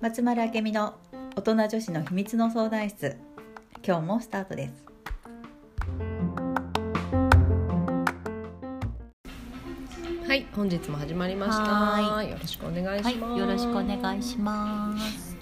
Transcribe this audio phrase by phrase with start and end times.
[0.00, 0.94] 松丸明美の
[1.34, 3.16] 大人女子の秘密の相談室。
[3.84, 4.86] 今日もスタートです。
[10.28, 11.64] はい、本日も始まりました。
[11.64, 13.40] はよろしくお願いします。
[13.40, 15.36] よろしくお願いします。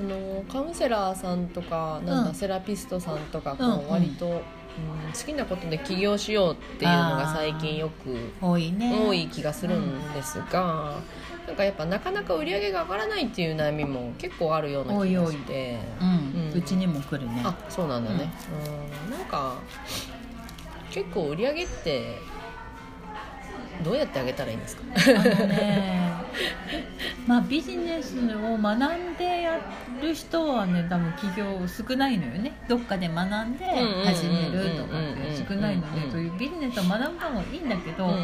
[0.00, 2.34] あのカウンセラーさんとか、なんだ、うん。
[2.34, 3.88] セラピストさんとか、こうんううん。
[3.90, 4.42] 割と、
[4.78, 8.94] うん好きなことで起業しようっていうのが最近よく多いね。
[9.06, 11.00] 多い気がするんですが、
[11.46, 15.78] なんかやっぱなかなか売り上げが上がらないっていう悩みも結構あるような気がして。
[16.00, 16.08] うん、
[16.50, 16.58] うん。
[16.58, 17.42] うちにも来るね。
[17.44, 18.30] あ、そうなんだね。
[19.06, 19.54] うん、なんか
[20.90, 22.18] 結構売り上げって
[23.84, 24.82] どうやって上げたらいいんですか？
[24.94, 26.12] あのね
[27.26, 29.60] まあビジネスを学んでや
[30.00, 38.22] る人はね多分企業少ないのよねどっかで学んで始めるとかって少ないのうんうんうんうんでそういうビジネスを学んだ方がいいんだけど、うんうん。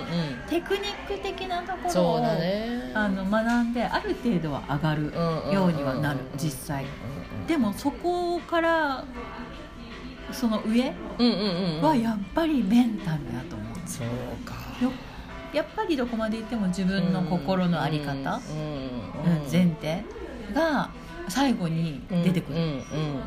[0.48, 2.92] テクニック的なところをね。
[2.94, 5.12] あの学んである程度は上がる
[5.52, 6.84] ようにはなる実際
[7.46, 9.04] でもそこから
[10.30, 10.92] その上
[11.80, 14.06] はやっぱりメンタルだと思うそう
[14.46, 14.54] か
[15.52, 18.42] やっぱりどこまで行っても自分の心の在り方、うんうん
[19.50, 20.02] 前提
[20.54, 20.90] が
[21.28, 23.22] 最後に出てくる、うんうんうん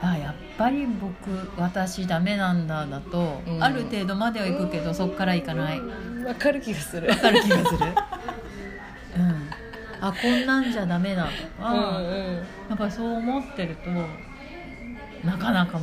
[0.00, 1.10] あやっぱり僕
[1.56, 3.64] 私ダメなんだだと、うん。
[3.64, 5.80] ある程度までは行くけど、そこから行かない。
[5.80, 7.08] わうんわかる気がする。
[7.08, 7.78] かる気がする。
[7.78, 9.50] うん。
[10.00, 11.26] あこんなんじゃダメだ
[11.58, 12.34] とか、うんうん。
[12.68, 13.90] やっぱりそう思ってると
[15.26, 15.78] なかなか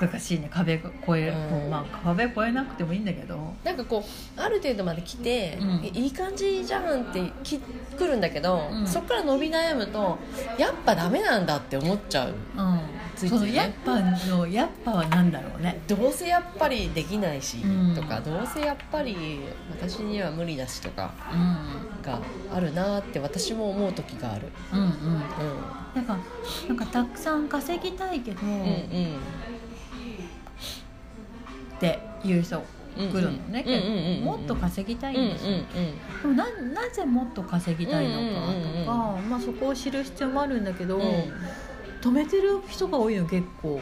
[0.00, 10.18] 難しいね壁越え、うんまあ壁越えなくてもいいんだけどなんかこうある程度まで来て、うんいい感じじゃんってき来るんだけど、うんそこから伸び悩むと
[10.56, 12.80] やっぱダメなんだって思っちゃううん
[13.16, 17.58] ついついねそのやっぱのやっぱは何だろうねどうせやっぱりできないし、
[17.94, 19.40] とかどうせやっぱり
[19.70, 22.20] 私には無理だしとかうんが
[22.54, 24.90] あるなって私も思う時がある、うんうんうん
[25.94, 26.16] なんか
[26.68, 29.16] なんかたくさん稼ぎたいけど、うんうん
[31.80, 31.98] って
[32.28, 32.62] いう人
[32.96, 35.56] 来るのね、もっと稼ぎたいうんですよ、
[36.22, 41.00] でもななぜもっと稼ぎたいのかとか、まあ、そこを知る必要もあるんだけど、
[42.02, 43.80] 止めてる人が多いの結構、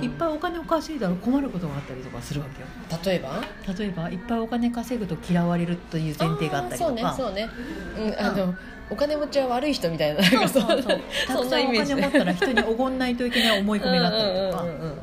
[0.00, 2.66] いっぱいお金を稼いだら困ることがあったりとかするわけよ
[3.04, 3.42] 例えば
[3.78, 7.48] 例えばいっぱいお金稼ぐと嫌われるという前提があったりとかそうね
[7.96, 8.54] そうね、うん、あの
[8.90, 14.96] お金持ちは悪い人みたいななんかそうそうそうたくさんお金持ったら人におごんないといけない思い込みがあったりとかうん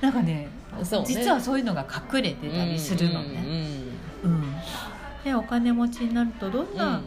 [0.00, 0.48] なんかね
[0.84, 1.06] そうね。
[1.08, 3.44] 実はそういうのが隠れてたりするのね、
[4.24, 4.42] うん
[5.22, 7.00] でお金持ちになるとどんな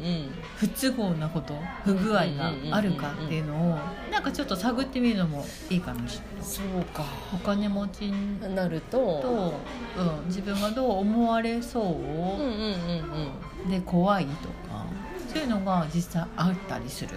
[0.55, 1.53] 不都合なこと
[1.83, 3.77] 不具合があるかっていうのを
[4.09, 6.45] なんかちょっと探ってみるのもいいかもしれない。
[6.45, 7.03] そうか。
[7.33, 8.03] お金持ち
[8.39, 9.59] なるとと、
[9.97, 11.83] うん、自分がどう思われそう？
[11.83, 13.69] うんうんうんうん。
[13.69, 14.85] で怖いとか
[15.27, 17.09] そういうのが実際あったりする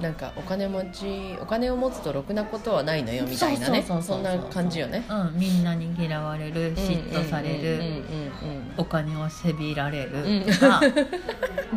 [0.00, 3.82] なんかお金持ちお金を持つとろくなことはないのよみたいなね。
[3.82, 5.04] そんそな感じよね。
[5.08, 8.02] うん、みんなに嫌われる嫉妬される、うんうんうん
[8.78, 10.80] お金をせびられうんるとか、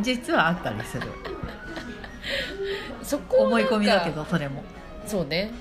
[0.02, 1.08] 実はあったりする。
[1.08, 1.14] うん
[3.04, 4.64] そこを思い込みだけどそれも。
[5.06, 5.52] そうね。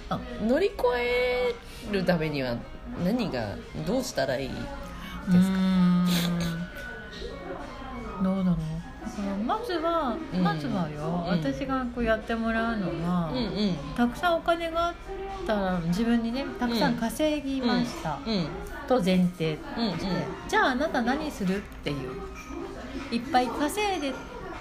[0.42, 1.54] う乗り越え
[1.92, 2.56] るためには
[3.04, 4.58] 何がどうしたらいいです
[5.52, 5.58] か？
[8.22, 8.56] どうだろう
[9.46, 10.42] まずは、うん。
[10.42, 11.38] まずはよ、うん。
[11.38, 13.76] 私がこうやってもらうのは、うんうん。
[13.96, 14.94] たくさんお金があっ
[15.46, 18.46] たら自分にねたくさん稼ぎました、うん。
[18.88, 19.92] と前提うんうん。
[19.92, 20.12] として、
[20.48, 22.10] じゃああなた何するっていう。
[23.10, 24.12] いっぱい稼いで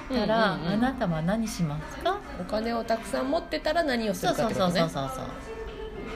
[0.09, 0.73] たら、うんうんうん。
[0.73, 2.19] あなたは何しますか？
[2.39, 4.91] お金をたくさん持ってたら何をすそうそうそうるかってことね。
[4.91, 5.25] そうそうそう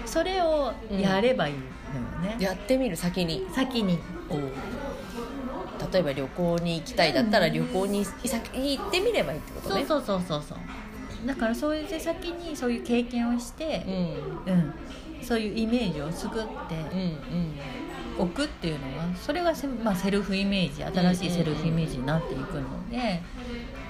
[0.05, 1.59] それをやればいいの
[2.29, 3.45] よね、やってみる先に。
[3.53, 3.99] 先に
[5.91, 9.85] 例えば旅行に行きたいだったら旅行に先に行ってみればいいってことね。
[9.85, 11.27] そうそうそうそうそう。
[11.27, 13.83] だからそういう先にそういう経験をして、
[14.47, 14.53] うん。
[14.53, 14.73] うん。
[15.21, 17.53] そういうイメージを作ってうんうん。
[18.17, 23.23] おくっていうのはそれがセ,、まあ、セルフイメージ新しいセルフイメージになっていくので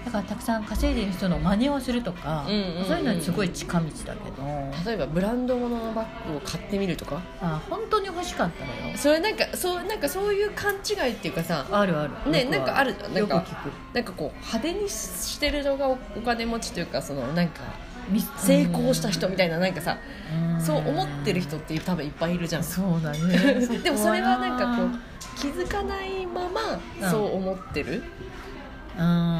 [0.07, 2.85] だからたくさん稼いでる人の真似をするとか、うんうんうん。
[2.85, 4.43] そういうのにすごい近道だけど。
[4.85, 7.21] 例えばブランド物のバッグを買ってみるとか？
[7.41, 8.97] あ本当に欲しかったのよ。
[8.97, 12.31] それなんかそうなんかそういう勘違いっていうかさあるある。
[12.31, 13.71] ねなんかあるじゃんなんかよく聞く。
[13.93, 17.61] なんかこう派手にしてるのがおお金持ちというかそのなんか
[18.09, 19.97] ミ成功した人みたいななんかさ
[20.33, 20.61] うん。
[20.61, 22.63] そう思ってる人って多分いっぱいいるじゃん。
[22.63, 23.67] そうだね。
[23.83, 24.91] でもそれはなんかこうう
[25.37, 27.91] 気づかないままそう思ってる。
[27.91, 28.03] うん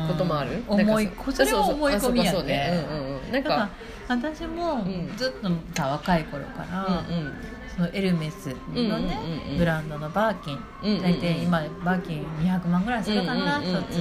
[0.07, 2.44] こともある、思いそれは思い込みやね。
[2.44, 3.31] ねうんうんうん。
[3.31, 3.69] なんだか
[4.07, 5.12] 私もうん。
[5.18, 7.33] ずっとさ若い頃から、うんうん。
[7.75, 9.19] そのエルメスのね、
[9.57, 11.01] ブランドのバーキンうんうんうん。
[11.04, 13.98] 大体今バーキン200万ぐらいするかな一つ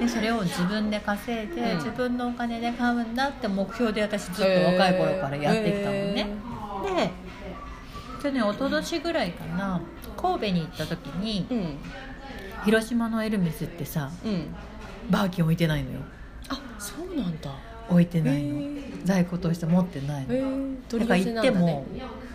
[0.00, 1.76] でそれを自分で稼いで、うん。
[1.76, 6.28] 自分のお金で買うんだって目標で私ずっと若い頃からやってきたもんね
[6.84, 7.10] で
[8.22, 9.80] 去年一昨年ぐらいかな
[10.16, 11.46] 神戸に行った時に
[12.64, 14.54] 広島のエルメスってさうん
[15.10, 16.00] バーキン置いてないのよ。
[16.48, 17.50] あそうなんだ。
[17.88, 18.80] 置いてないの。
[19.04, 20.34] 在庫として持ってないの。
[20.34, 21.86] へえだから行っても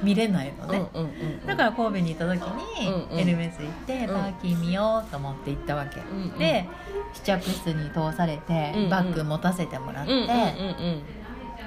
[0.03, 1.13] 見れないのね、うんうんう
[1.43, 3.19] んだから神戸に行った時にうんうん。
[3.19, 4.07] エルメス行ってん。
[4.07, 6.67] バーキン見ようと思って行ったわけ、うんうんで
[7.13, 11.01] 試着室に通されてうんうんバッグ持たせてもらって、うんうんうん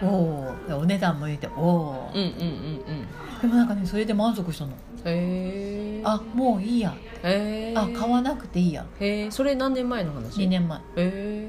[0.03, 3.41] おおお値段も言っておお、うんうんうんうんうん。
[3.41, 4.73] でもなんかねそれで満足したの
[5.05, 6.95] へえあもういいや。
[7.23, 8.85] へえあ買わなくていいや。
[9.01, 10.79] へえそれ何年前の話？2年前。
[10.79, 11.49] へえ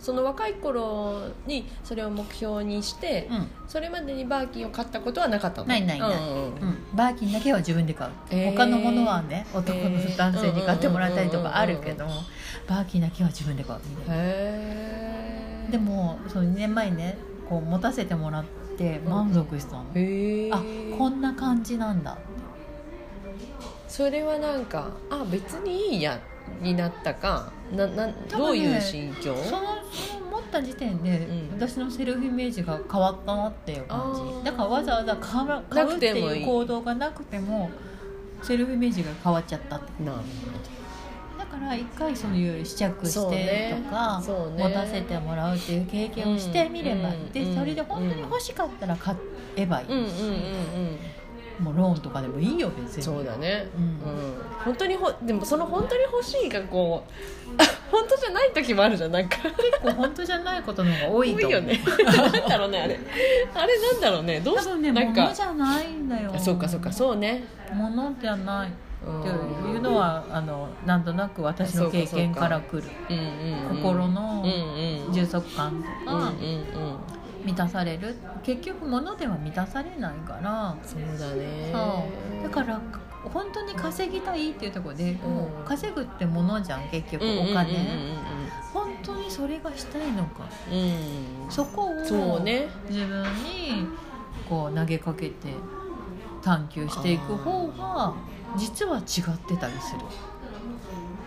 [0.00, 3.48] その若い頃にそれを目標にして、うん。
[3.66, 5.68] それまでにバーキンを買ったことはなかったの？
[5.68, 6.10] ないないない。
[6.10, 8.52] うんうんうん、バーキンだけは自分で買う、へー。
[8.52, 12.10] 他のものはね男の男性に買ってもらったりとかあるけどうん
[12.66, 13.80] バーキンだけは自分で買う。
[13.88, 17.16] みたいなへえでもその2年前ね
[17.48, 18.44] こう持たせてもらっ
[18.76, 20.62] て満足したの、へえあ
[20.98, 22.18] こんな感じなんだ
[23.88, 26.18] それはなんかあ別にいいや
[26.60, 29.34] になったかななどういう心境？
[29.36, 29.62] その
[30.30, 31.50] 持った時点で、うん。
[31.52, 34.44] 私のセルフイメージが変わったなっていう感じ。
[34.44, 37.70] だからわざわざ買う買うっていう行動がなくても
[38.42, 40.02] セルフイメージが変わっちゃったって。
[40.02, 40.18] なる
[41.38, 44.64] だから一回そういう試着してねとか、そうね。
[44.64, 49.14] 持たせてもらうっていう経験をしてみれば、うんでうんそれで本当に欲しかったら買
[49.56, 50.98] えばいい、ほどうんうんうんうん
[51.60, 53.02] もうローンとかでもいいよ別に。
[53.02, 53.82] そうだね、うん。
[53.82, 54.34] うん、
[54.64, 59.36] 本当にほでもその本当に欲しいがこう 本当じゃない時もあるじゃんなんか。
[59.42, 61.80] 結構本当じゃないことの方が多いと多いよね。
[62.04, 62.98] なんだろうねあれ。
[63.54, 64.40] あれなんだろうね。
[64.40, 65.22] どうし多分ねなんか。
[65.22, 66.32] 物じゃないんだよ。
[66.34, 66.92] あそうかそうか。
[66.92, 67.44] そうね。
[67.72, 68.72] 物じゃない
[69.06, 69.28] うんって
[69.68, 72.84] いうのはあのなんとなく私の経験からくる。
[73.70, 74.44] 心の
[75.12, 76.16] 充足感とか。
[76.16, 76.34] うんうんうん
[77.44, 78.16] 満たされる。
[78.42, 80.76] 結局物では満たされないから。
[80.82, 81.70] そうだね。
[81.72, 81.78] そ
[82.40, 82.42] う。
[82.42, 82.80] だから
[83.24, 87.86] 本当に稼ぎたいっていうところで、もう稼ぐってものじゃん結局お金、
[88.72, 90.44] 本当にそれがしたいのか。
[90.70, 90.78] うん。
[90.78, 93.86] うんうんそこを自分に
[94.48, 95.54] こう投げかけて
[96.42, 98.14] 探求していく方が
[98.56, 100.00] 実は違ってたりする。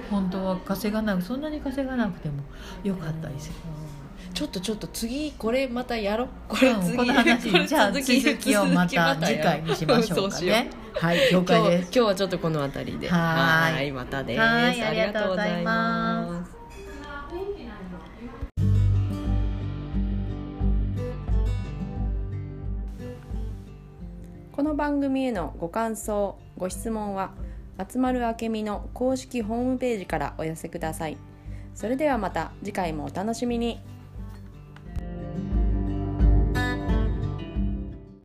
[0.09, 2.35] 本当は稼がなくそんなに稼がなくても
[2.83, 3.55] よかったりする、
[4.37, 8.05] ちょっとちょっと次これまたやろこれ次うんこの話じゃあ続
[8.37, 10.69] きをまた次回にしましょうかね。
[10.93, 11.85] はい了解です。
[11.85, 13.09] 今日はちょっとこの辺りで。
[13.09, 14.39] はーいいまたです。
[14.39, 16.29] はーいありがとうございます。
[16.29, 17.01] ありが
[17.31, 17.87] とうございます
[24.51, 27.31] この番組へのご感想ご質問は
[27.91, 31.17] 集まるあけみの公式ホームページからお寄せください。
[31.73, 33.79] それではまた次回もお楽しみに